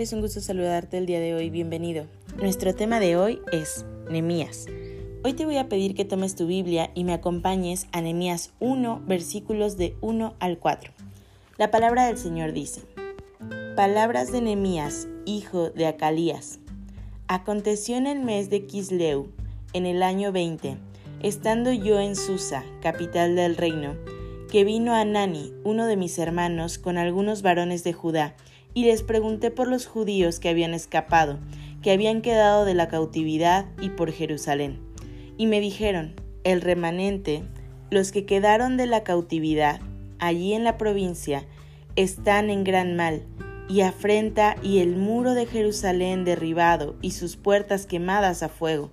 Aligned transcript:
Es 0.00 0.14
un 0.14 0.22
gusto 0.22 0.40
saludarte 0.40 0.96
el 0.96 1.06
día 1.06 1.20
de 1.20 1.34
hoy. 1.34 1.50
Bienvenido. 1.50 2.06
Nuestro 2.36 2.74
tema 2.74 2.98
de 2.98 3.16
hoy 3.16 3.40
es 3.52 3.84
Nemías. 4.10 4.66
Hoy 5.22 5.34
te 5.34 5.44
voy 5.44 5.58
a 5.58 5.68
pedir 5.68 5.94
que 5.94 6.06
tomes 6.06 6.34
tu 6.34 6.46
Biblia 6.46 6.90
y 6.94 7.04
me 7.04 7.12
acompañes 7.12 7.86
a 7.92 8.00
Nemías 8.00 8.52
1, 8.58 9.02
versículos 9.06 9.76
de 9.76 9.94
1 10.00 10.34
al 10.40 10.58
4. 10.58 10.90
La 11.58 11.70
palabra 11.70 12.06
del 12.06 12.16
Señor 12.16 12.52
dice: 12.52 12.80
Palabras 13.76 14.32
de 14.32 14.40
Nemías, 14.40 15.08
hijo 15.26 15.68
de 15.68 15.86
Acalías. 15.86 16.58
Aconteció 17.28 17.96
en 17.96 18.06
el 18.06 18.20
mes 18.20 18.48
de 18.48 18.66
Kisleu, 18.66 19.28
en 19.74 19.84
el 19.84 20.02
año 20.02 20.32
20, 20.32 20.78
estando 21.20 21.70
yo 21.70 22.00
en 22.00 22.16
Susa, 22.16 22.64
capital 22.80 23.36
del 23.36 23.56
reino, 23.56 23.94
que 24.50 24.64
vino 24.64 24.94
Anani, 24.94 25.52
uno 25.64 25.86
de 25.86 25.96
mis 25.96 26.18
hermanos, 26.18 26.78
con 26.78 26.96
algunos 26.96 27.42
varones 27.42 27.84
de 27.84 27.92
Judá, 27.92 28.34
y 28.74 28.84
les 28.84 29.02
pregunté 29.02 29.50
por 29.50 29.68
los 29.68 29.86
judíos 29.86 30.40
que 30.40 30.48
habían 30.48 30.74
escapado, 30.74 31.38
que 31.82 31.92
habían 31.92 32.22
quedado 32.22 32.64
de 32.64 32.74
la 32.74 32.88
cautividad 32.88 33.66
y 33.80 33.90
por 33.90 34.12
Jerusalén. 34.12 34.80
Y 35.36 35.46
me 35.46 35.60
dijeron, 35.60 36.14
el 36.44 36.60
remanente, 36.60 37.44
los 37.90 38.12
que 38.12 38.24
quedaron 38.24 38.76
de 38.76 38.86
la 38.86 39.04
cautividad, 39.04 39.80
allí 40.18 40.54
en 40.54 40.64
la 40.64 40.78
provincia, 40.78 41.46
están 41.96 42.50
en 42.50 42.64
gran 42.64 42.96
mal, 42.96 43.22
y 43.68 43.82
afrenta 43.82 44.56
y 44.62 44.78
el 44.78 44.96
muro 44.96 45.34
de 45.34 45.46
Jerusalén 45.46 46.24
derribado 46.24 46.96
y 47.00 47.12
sus 47.12 47.36
puertas 47.36 47.86
quemadas 47.86 48.42
a 48.42 48.48
fuego. 48.48 48.90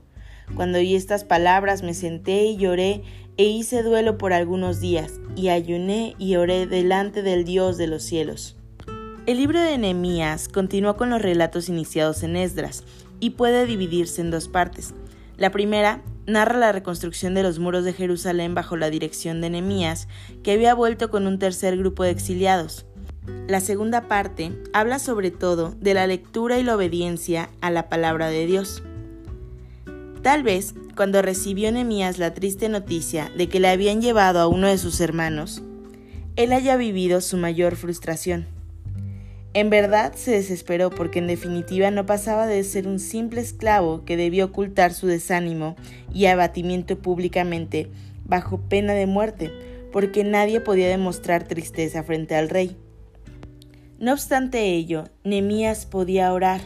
Cuando 0.55 0.79
oí 0.79 0.95
estas 0.95 1.23
palabras 1.23 1.83
me 1.83 1.93
senté 1.93 2.45
y 2.45 2.57
lloré 2.57 3.03
e 3.37 3.45
hice 3.45 3.83
duelo 3.83 4.17
por 4.17 4.33
algunos 4.33 4.79
días, 4.79 5.19
y 5.35 5.49
ayuné 5.49 6.15
y 6.17 6.35
oré 6.35 6.65
delante 6.65 7.21
del 7.21 7.45
Dios 7.45 7.77
de 7.77 7.87
los 7.87 8.03
cielos. 8.03 8.58
El 9.29 9.37
libro 9.37 9.61
de 9.61 9.77
Nehemías 9.77 10.47
continúa 10.47 10.97
con 10.97 11.11
los 11.11 11.21
relatos 11.21 11.69
iniciados 11.69 12.23
en 12.23 12.35
Esdras 12.35 12.83
y 13.19 13.29
puede 13.29 13.67
dividirse 13.67 14.21
en 14.21 14.31
dos 14.31 14.47
partes. 14.47 14.95
La 15.37 15.51
primera 15.51 16.01
narra 16.25 16.57
la 16.57 16.71
reconstrucción 16.71 17.35
de 17.35 17.43
los 17.43 17.59
muros 17.59 17.83
de 17.83 17.93
Jerusalén 17.93 18.55
bajo 18.55 18.75
la 18.75 18.89
dirección 18.89 19.39
de 19.39 19.51
Nehemías, 19.51 20.07
que 20.41 20.53
había 20.53 20.73
vuelto 20.73 21.11
con 21.11 21.27
un 21.27 21.37
tercer 21.37 21.77
grupo 21.77 22.01
de 22.01 22.09
exiliados. 22.09 22.87
La 23.47 23.59
segunda 23.59 24.07
parte 24.07 24.51
habla 24.73 24.97
sobre 24.97 25.29
todo 25.29 25.75
de 25.79 25.93
la 25.93 26.07
lectura 26.07 26.57
y 26.57 26.63
la 26.63 26.75
obediencia 26.75 27.51
a 27.61 27.69
la 27.69 27.87
palabra 27.87 28.29
de 28.29 28.47
Dios. 28.47 28.81
Tal 30.23 30.41
vez, 30.41 30.73
cuando 30.95 31.21
recibió 31.21 31.71
Nehemías 31.71 32.17
la 32.17 32.33
triste 32.33 32.67
noticia 32.67 33.31
de 33.37 33.47
que 33.47 33.59
le 33.59 33.67
habían 33.67 34.01
llevado 34.01 34.39
a 34.39 34.47
uno 34.47 34.65
de 34.65 34.79
sus 34.79 34.99
hermanos, 34.99 35.61
él 36.35 36.51
haya 36.51 36.77
vivido 36.77 37.21
su 37.21 37.37
mayor 37.37 37.75
frustración. 37.75 38.57
En 39.53 39.71
verdad 39.71 40.13
se 40.15 40.31
desesperó 40.31 40.91
porque 40.91 41.19
en 41.19 41.27
definitiva 41.27 41.89
no 41.89 42.05
pasaba 42.05 42.45
de 42.45 42.63
ser 42.63 42.87
un 42.87 42.99
simple 42.99 43.41
esclavo 43.41 44.05
que 44.05 44.15
debió 44.15 44.45
ocultar 44.45 44.93
su 44.93 45.07
desánimo 45.07 45.75
y 46.13 46.27
abatimiento 46.27 46.99
públicamente 46.99 47.89
bajo 48.25 48.59
pena 48.59 48.93
de 48.93 49.07
muerte, 49.07 49.51
porque 49.91 50.23
nadie 50.23 50.61
podía 50.61 50.87
demostrar 50.87 51.47
tristeza 51.47 52.03
frente 52.03 52.35
al 52.35 52.49
rey. 52.49 52.77
No 53.97 54.13
obstante 54.13 54.75
ello, 54.75 55.05
Nemías 55.23 55.87
podía 55.87 56.31
orar, 56.31 56.61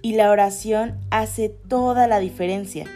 y 0.00 0.14
la 0.14 0.30
oración 0.30 0.98
hace 1.10 1.48
toda 1.48 2.06
la 2.06 2.20
diferencia. 2.20 2.86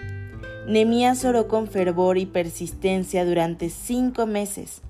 Nemías 0.66 1.24
oró 1.24 1.48
con 1.48 1.66
fervor 1.66 2.16
y 2.18 2.24
persistencia 2.24 3.26
durante 3.26 3.68
cinco 3.68 4.26
meses. 4.26 4.80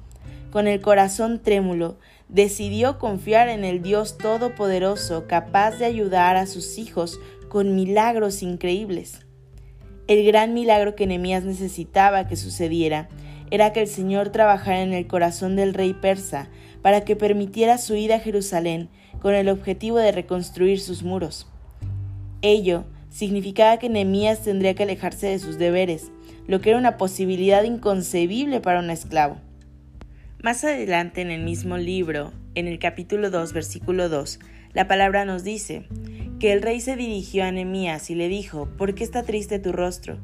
Con 0.53 0.69
el 0.69 0.81
corazón 0.81 1.41
trémulo, 1.43 1.97
decidió 2.29 2.99
confiar 2.99 3.49
en 3.49 3.65
el 3.65 3.83
Dios 3.83 4.19
Todopoderoso 4.19 5.27
capaz 5.27 5.79
de 5.79 5.85
ayudar 5.85 6.37
a 6.37 6.47
sus 6.47 6.79
hijos 6.79 7.21
con 7.49 7.77
milagros 7.77 8.43
increíbles. 8.43 9.21
El 10.07 10.27
gran 10.27 10.55
milagro 10.55 10.95
que 10.97 11.07
Nehemías 11.07 11.45
necesitaba 11.45 12.27
que 12.27 12.37
sucediera 12.37 13.09
era 13.51 13.73
que 13.73 13.81
el 13.81 13.89
Señor 13.89 14.31
trabajara 14.31 14.83
en 14.83 14.93
el 14.93 15.07
corazón 15.07 15.57
del 15.57 15.75
rey 15.75 15.95
persa 15.95 16.49
para 16.83 17.03
que 17.03 17.17
permitiera 17.17 17.79
su 17.79 17.95
ida 17.95 18.17
a 18.17 18.21
Jerusalén 18.21 18.89
con 19.21 19.35
el 19.35 19.49
objetivo 19.49 19.99
de 19.99 20.12
reconstruir 20.12 20.81
sus 20.81 21.03
muros. 21.03 21.47
Ello 22.43 22.85
significaba 23.09 23.79
que 23.79 23.89
Nehemías 23.89 24.41
tendría 24.41 24.75
que 24.75 24.83
alejarse 24.83 25.29
de 25.29 25.39
sus 25.39 25.56
deberes, 25.56 26.11
lo 26.47 26.61
que 26.61 26.71
era 26.71 26.79
una 26.79 26.99
posibilidad 26.99 27.62
inconcebible 27.62 28.61
para 28.61 28.81
un 28.81 28.91
esclavo. 28.91 29.37
Más 30.44 30.62
adelante 30.62 31.22
en 31.22 31.31
el 31.31 31.43
mismo 31.43 31.78
libro, 31.78 32.31
en 32.55 32.69
el 32.69 32.78
capítulo 32.78 33.31
2, 33.31 33.55
versículo 33.55 34.10
2, 34.10 34.41
la 34.75 34.87
palabra 34.87 35.25
nos 35.25 35.43
dice 35.43 35.88
que 36.38 36.53
el 36.53 36.60
rey 36.60 36.82
se 36.82 36.97
dirigió 36.97 37.44
a 37.44 37.50
Nehemías 37.50 38.10
y 38.10 38.15
le 38.15 38.28
dijo, 38.28 38.69
¿por 38.77 38.94
qué 38.94 39.05
está 39.05 39.22
triste 39.22 39.59
tu 39.59 39.72
rostro? 39.72 40.19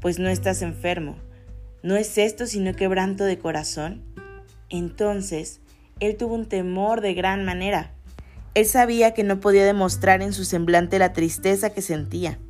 Pues 0.00 0.18
no 0.18 0.28
estás 0.28 0.62
enfermo. 0.62 1.18
¿No 1.84 1.94
es 1.94 2.18
esto 2.18 2.48
sino 2.48 2.74
quebranto 2.74 3.22
de 3.22 3.38
corazón? 3.38 4.02
Entonces, 4.70 5.60
él 6.00 6.16
tuvo 6.16 6.34
un 6.34 6.48
temor 6.48 7.00
de 7.00 7.14
gran 7.14 7.44
manera. 7.44 7.92
Él 8.54 8.66
sabía 8.66 9.14
que 9.14 9.22
no 9.22 9.38
podía 9.38 9.64
demostrar 9.64 10.20
en 10.20 10.32
su 10.32 10.44
semblante 10.44 10.98
la 10.98 11.12
tristeza 11.12 11.70
que 11.70 11.80
sentía. 11.80 12.40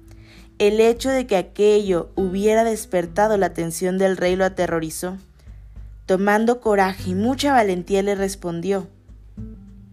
El 0.59 0.81
hecho 0.81 1.11
de 1.11 1.27
que 1.27 1.37
aquello 1.37 2.13
hubiera 2.15 2.65
despertado 2.65 3.37
la 3.37 3.45
atención 3.45 3.99
del 3.99 4.17
rey 4.17 4.37
lo 4.37 4.47
aterrorizó. 4.47 5.19
Tomando 6.11 6.61
coraje 6.61 7.11
y 7.11 7.15
mucha 7.15 7.53
valentía 7.53 8.03
le 8.03 8.17
respondió, 8.17 8.89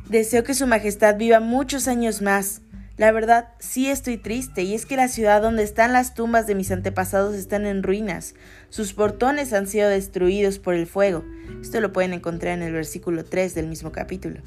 Deseo 0.10 0.44
que 0.44 0.56
Su 0.56 0.66
Majestad 0.66 1.16
viva 1.16 1.40
muchos 1.40 1.88
años 1.88 2.24
más. 2.24 2.62
La 2.98 3.12
verdad, 3.12 3.50
sí 3.60 3.88
estoy 3.88 4.18
triste, 4.18 4.64
y 4.64 4.74
es 4.74 4.88
que 4.88 4.96
la 4.96 5.10
ciudad 5.10 5.44
donde 5.44 5.62
están 5.62 5.94
las 5.94 6.16
tumbas 6.16 6.48
de 6.48 6.56
mis 6.56 6.72
antepasados 6.72 7.36
están 7.36 7.68
en 7.68 7.84
ruinas. 7.84 8.34
Sus 8.70 8.94
portones 8.94 9.54
han 9.54 9.68
sido 9.68 9.90
destruidos 9.90 10.58
por 10.58 10.74
el 10.74 10.88
fuego. 10.88 11.24
Esto 11.62 11.82
lo 11.82 11.94
pueden 11.94 12.14
encontrar 12.14 12.56
en 12.56 12.64
el 12.64 12.74
versículo 12.74 13.24
3 13.24 13.54
del 13.54 13.68
mismo 13.68 13.92
capítulo. 13.92 14.42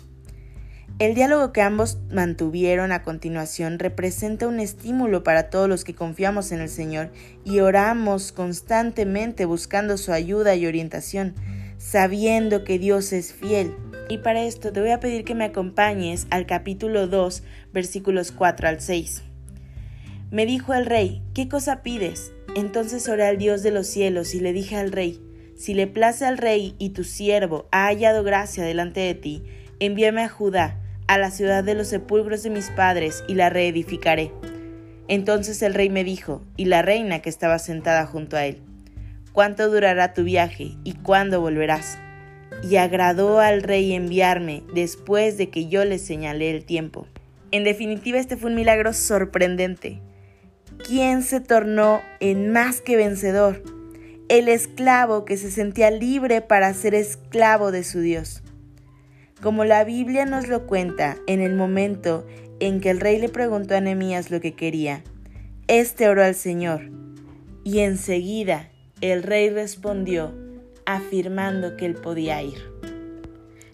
El 0.98 1.14
diálogo 1.14 1.52
que 1.52 1.62
ambos 1.62 1.98
mantuvieron 2.10 2.90
a 2.90 3.04
continuación 3.04 3.78
representa 3.78 4.48
un 4.48 4.58
estímulo 4.58 5.22
para 5.22 5.50
todos 5.50 5.68
los 5.68 5.84
que 5.84 5.94
confiamos 5.94 6.50
en 6.50 6.62
el 6.62 6.68
Señor 6.68 7.12
y 7.44 7.60
oramos 7.60 8.32
constantemente 8.32 9.44
buscando 9.44 9.96
su 9.98 10.10
ayuda 10.10 10.56
y 10.56 10.66
orientación 10.66 11.36
sabiendo 11.80 12.62
que 12.62 12.78
Dios 12.78 13.12
es 13.12 13.32
fiel. 13.32 13.74
Y 14.10 14.18
para 14.18 14.44
esto 14.44 14.70
te 14.70 14.80
voy 14.80 14.90
a 14.90 15.00
pedir 15.00 15.24
que 15.24 15.34
me 15.34 15.44
acompañes 15.44 16.26
al 16.30 16.44
capítulo 16.46 17.06
2, 17.06 17.42
versículos 17.72 18.32
4 18.32 18.68
al 18.68 18.80
6. 18.80 19.22
Me 20.30 20.46
dijo 20.46 20.74
el 20.74 20.84
rey, 20.84 21.22
¿qué 21.34 21.48
cosa 21.48 21.82
pides? 21.82 22.32
Entonces 22.54 23.08
oré 23.08 23.26
al 23.26 23.38
Dios 23.38 23.62
de 23.62 23.70
los 23.70 23.86
cielos 23.86 24.34
y 24.34 24.40
le 24.40 24.52
dije 24.52 24.76
al 24.76 24.92
rey, 24.92 25.20
si 25.56 25.72
le 25.74 25.86
place 25.86 26.26
al 26.26 26.38
rey 26.38 26.74
y 26.78 26.90
tu 26.90 27.02
siervo 27.02 27.66
ha 27.72 27.86
hallado 27.86 28.22
gracia 28.22 28.62
delante 28.62 29.00
de 29.00 29.14
ti, 29.14 29.42
envíame 29.80 30.22
a 30.22 30.28
Judá, 30.28 30.78
a 31.06 31.18
la 31.18 31.30
ciudad 31.30 31.64
de 31.64 31.74
los 31.74 31.88
sepulcros 31.88 32.42
de 32.42 32.50
mis 32.50 32.70
padres, 32.70 33.24
y 33.26 33.34
la 33.34 33.50
reedificaré. 33.50 34.32
Entonces 35.08 35.60
el 35.62 35.74
rey 35.74 35.88
me 35.88 36.04
dijo, 36.04 36.44
y 36.56 36.66
la 36.66 36.82
reina 36.82 37.20
que 37.20 37.30
estaba 37.30 37.58
sentada 37.58 38.06
junto 38.06 38.36
a 38.36 38.46
él, 38.46 38.62
cuánto 39.32 39.70
durará 39.70 40.14
tu 40.14 40.24
viaje 40.24 40.76
y 40.84 40.94
cuándo 40.94 41.40
volverás. 41.40 41.98
Y 42.62 42.76
agradó 42.76 43.40
al 43.40 43.62
rey 43.62 43.92
enviarme 43.92 44.62
después 44.74 45.38
de 45.38 45.50
que 45.50 45.68
yo 45.68 45.84
le 45.84 45.98
señalé 45.98 46.50
el 46.50 46.64
tiempo. 46.64 47.06
En 47.52 47.64
definitiva, 47.64 48.18
este 48.18 48.36
fue 48.36 48.50
un 48.50 48.56
milagro 48.56 48.92
sorprendente. 48.92 50.00
¿Quién 50.86 51.22
se 51.22 51.40
tornó 51.40 52.00
en 52.20 52.52
más 52.52 52.80
que 52.80 52.96
vencedor? 52.96 53.62
El 54.28 54.48
esclavo 54.48 55.24
que 55.24 55.36
se 55.36 55.50
sentía 55.50 55.90
libre 55.90 56.40
para 56.40 56.72
ser 56.74 56.94
esclavo 56.94 57.72
de 57.72 57.82
su 57.82 58.00
Dios. 58.00 58.42
Como 59.42 59.64
la 59.64 59.84
Biblia 59.84 60.26
nos 60.26 60.48
lo 60.48 60.66
cuenta, 60.66 61.16
en 61.26 61.40
el 61.40 61.54
momento 61.54 62.26
en 62.60 62.80
que 62.80 62.90
el 62.90 63.00
rey 63.00 63.18
le 63.18 63.28
preguntó 63.28 63.74
a 63.74 63.80
Nehemías 63.80 64.30
lo 64.30 64.40
que 64.40 64.54
quería, 64.54 65.02
este 65.66 66.08
oró 66.08 66.22
al 66.22 66.34
Señor, 66.34 66.90
y 67.64 67.80
enseguida 67.80 68.69
el 69.00 69.22
rey 69.22 69.48
respondió 69.48 70.32
afirmando 70.84 71.76
que 71.76 71.86
él 71.86 71.94
podía 71.94 72.42
ir. 72.42 72.70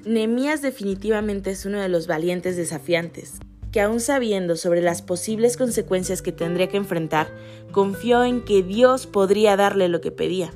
Nehemías 0.04 0.62
definitivamente 0.62 1.50
es 1.50 1.66
uno 1.66 1.80
de 1.80 1.88
los 1.88 2.06
valientes 2.06 2.56
desafiantes, 2.56 3.40
que 3.72 3.80
aún 3.80 3.98
sabiendo 3.98 4.56
sobre 4.56 4.82
las 4.82 5.02
posibles 5.02 5.56
consecuencias 5.56 6.22
que 6.22 6.30
tendría 6.30 6.68
que 6.68 6.76
enfrentar, 6.76 7.28
confió 7.72 8.22
en 8.24 8.44
que 8.44 8.62
Dios 8.62 9.08
podría 9.08 9.56
darle 9.56 9.88
lo 9.88 10.00
que 10.00 10.12
pedía. 10.12 10.52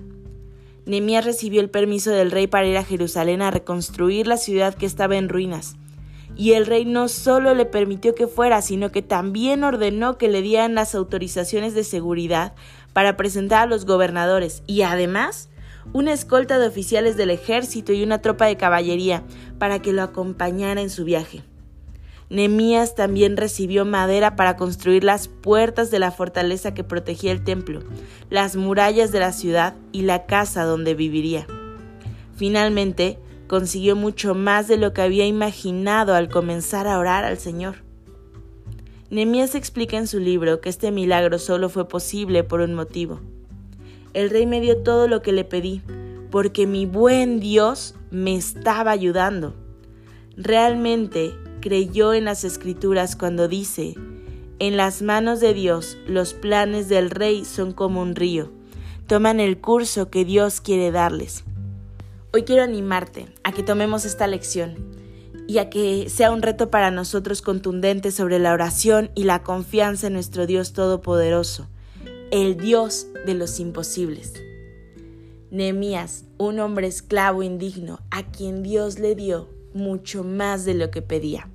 Nehemías 0.86 1.24
recibió 1.24 1.60
el 1.60 1.70
permiso 1.70 2.12
del 2.12 2.30
rey 2.30 2.46
para 2.46 2.66
ir 2.66 2.76
a 2.76 2.84
Jerusalén 2.84 3.42
a 3.42 3.50
reconstruir 3.50 4.28
la 4.28 4.36
ciudad 4.36 4.74
que 4.74 4.86
estaba 4.86 5.16
en 5.16 5.28
ruinas. 5.28 5.76
Y 6.36 6.52
el 6.52 6.64
rey 6.64 6.84
no 6.84 7.08
solo 7.08 7.54
le 7.54 7.66
permitió 7.66 8.14
que 8.14 8.28
fuera, 8.28 8.62
sino 8.62 8.90
que 8.92 9.02
también 9.02 9.64
ordenó 9.64 10.16
que 10.16 10.28
le 10.28 10.42
dieran 10.42 10.74
las 10.74 10.94
autorizaciones 10.94 11.74
de 11.74 11.84
seguridad 11.84 12.54
para 12.92 13.16
presentar 13.16 13.62
a 13.62 13.66
los 13.66 13.86
gobernadores 13.86 14.62
y 14.66 14.82
además 14.82 15.48
una 15.92 16.12
escolta 16.12 16.58
de 16.58 16.66
oficiales 16.66 17.16
del 17.16 17.30
ejército 17.30 17.92
y 17.92 18.02
una 18.02 18.20
tropa 18.20 18.46
de 18.46 18.56
caballería 18.56 19.22
para 19.58 19.80
que 19.80 19.92
lo 19.92 20.02
acompañara 20.02 20.80
en 20.80 20.90
su 20.90 21.04
viaje. 21.04 21.42
Nemías 22.28 22.94
también 22.94 23.36
recibió 23.36 23.84
madera 23.84 24.36
para 24.36 24.56
construir 24.56 25.02
las 25.02 25.26
puertas 25.26 25.90
de 25.90 25.98
la 25.98 26.12
fortaleza 26.12 26.74
que 26.74 26.84
protegía 26.84 27.32
el 27.32 27.42
templo, 27.42 27.80
las 28.30 28.54
murallas 28.54 29.10
de 29.10 29.18
la 29.18 29.32
ciudad 29.32 29.74
y 29.90 30.02
la 30.02 30.26
casa 30.26 30.62
donde 30.62 30.94
viviría. 30.94 31.46
Finalmente, 32.36 33.18
consiguió 33.48 33.96
mucho 33.96 34.36
más 34.36 34.68
de 34.68 34.76
lo 34.76 34.92
que 34.92 35.02
había 35.02 35.26
imaginado 35.26 36.14
al 36.14 36.28
comenzar 36.28 36.86
a 36.86 37.00
orar 37.00 37.24
al 37.24 37.36
Señor. 37.36 37.89
Nemías 39.10 39.56
explica 39.56 39.96
en 39.96 40.06
su 40.06 40.20
libro 40.20 40.60
que 40.60 40.68
este 40.68 40.92
milagro 40.92 41.40
solo 41.40 41.68
fue 41.68 41.88
posible 41.88 42.44
por 42.44 42.60
un 42.60 42.74
motivo. 42.74 43.18
El 44.14 44.30
rey 44.30 44.46
me 44.46 44.60
dio 44.60 44.78
todo 44.84 45.08
lo 45.08 45.20
que 45.20 45.32
le 45.32 45.42
pedí, 45.42 45.82
porque 46.30 46.68
mi 46.68 46.86
buen 46.86 47.40
Dios 47.40 47.96
me 48.12 48.36
estaba 48.36 48.92
ayudando. 48.92 49.56
Realmente 50.36 51.34
creyó 51.60 52.14
en 52.14 52.24
las 52.24 52.44
escrituras 52.44 53.16
cuando 53.16 53.48
dice, 53.48 53.94
en 54.60 54.76
las 54.76 55.02
manos 55.02 55.40
de 55.40 55.54
Dios 55.54 55.98
los 56.06 56.32
planes 56.32 56.88
del 56.88 57.10
rey 57.10 57.44
son 57.44 57.72
como 57.72 58.02
un 58.02 58.14
río, 58.14 58.52
toman 59.08 59.40
el 59.40 59.60
curso 59.60 60.08
que 60.08 60.24
Dios 60.24 60.60
quiere 60.60 60.92
darles. 60.92 61.42
Hoy 62.32 62.44
quiero 62.44 62.62
animarte 62.62 63.26
a 63.42 63.50
que 63.50 63.64
tomemos 63.64 64.04
esta 64.04 64.28
lección 64.28 64.89
y 65.50 65.58
a 65.58 65.68
que 65.68 66.08
sea 66.08 66.30
un 66.30 66.42
reto 66.42 66.70
para 66.70 66.92
nosotros 66.92 67.42
contundente 67.42 68.12
sobre 68.12 68.38
la 68.38 68.52
oración 68.52 69.10
y 69.16 69.24
la 69.24 69.42
confianza 69.42 70.06
en 70.06 70.12
nuestro 70.12 70.46
Dios 70.46 70.72
Todopoderoso, 70.72 71.66
el 72.30 72.56
Dios 72.56 73.08
de 73.26 73.34
los 73.34 73.58
imposibles. 73.58 74.34
Nehemías, 75.50 76.24
un 76.38 76.60
hombre 76.60 76.86
esclavo 76.86 77.42
indigno, 77.42 77.98
a 78.12 78.30
quien 78.30 78.62
Dios 78.62 79.00
le 79.00 79.16
dio 79.16 79.48
mucho 79.74 80.22
más 80.22 80.64
de 80.64 80.74
lo 80.74 80.92
que 80.92 81.02
pedía. 81.02 81.48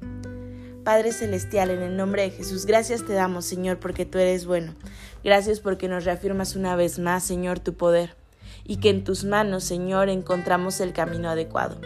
Padre 0.84 1.14
Celestial, 1.14 1.70
en 1.70 1.82
el 1.82 1.96
nombre 1.96 2.24
de 2.24 2.32
Jesús, 2.32 2.66
gracias 2.66 3.06
te 3.06 3.14
damos, 3.14 3.46
Señor, 3.46 3.80
porque 3.80 4.06
tú 4.06 4.18
eres 4.18 4.46
bueno. 4.46 4.76
Gracias 5.24 5.62
porque 5.62 5.88
nos 5.88 6.04
reafirmas 6.04 6.58
una 6.58 6.76
vez 6.76 7.00
más, 7.00 7.24
Señor, 7.24 7.60
tu 7.60 7.76
poder, 7.76 8.18
y 8.66 8.76
que 8.82 8.90
en 8.90 9.06
tus 9.06 9.24
manos, 9.24 9.64
Señor, 9.64 10.10
encontramos 10.10 10.82
el 10.82 10.92
camino 10.92 11.30
adecuado. 11.30 11.80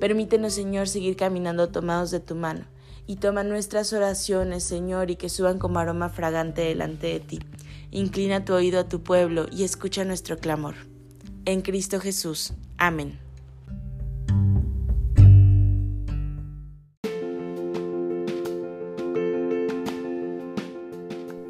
Permítenos, 0.00 0.54
Señor, 0.54 0.88
seguir 0.88 1.14
caminando 1.14 1.68
tomados 1.68 2.10
de 2.10 2.20
tu 2.20 2.34
mano, 2.34 2.64
y 3.06 3.16
toma 3.16 3.44
nuestras 3.44 3.92
oraciones, 3.92 4.64
Señor, 4.64 5.10
y 5.10 5.16
que 5.16 5.28
suban 5.28 5.58
como 5.58 5.78
aroma 5.78 6.08
fragante 6.08 6.62
delante 6.62 7.08
de 7.08 7.20
ti. 7.20 7.38
Inclina 7.90 8.42
tu 8.42 8.54
oído 8.54 8.80
a 8.80 8.88
tu 8.88 9.02
pueblo 9.02 9.44
y 9.52 9.62
escucha 9.62 10.04
nuestro 10.06 10.38
clamor. 10.38 10.74
En 11.44 11.60
Cristo 11.60 12.00
Jesús. 12.00 12.54
Amén. 12.78 13.18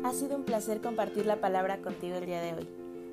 Ha 0.03 0.13
sido 0.13 0.35
un 0.35 0.45
placer 0.45 0.81
compartir 0.81 1.25
la 1.25 1.37
palabra 1.37 1.79
contigo 1.79 2.17
el 2.17 2.27
día 2.27 2.43
de 2.43 2.55
hoy 2.55 2.90